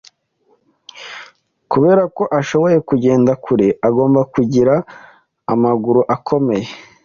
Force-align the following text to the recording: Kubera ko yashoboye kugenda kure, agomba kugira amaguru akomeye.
Kubera 1.71 2.03
ko 2.15 2.23
yashoboye 2.37 2.77
kugenda 2.89 3.31
kure, 3.43 3.67
agomba 3.87 4.21
kugira 4.33 4.73
amaguru 5.53 6.01
akomeye. 6.15 6.67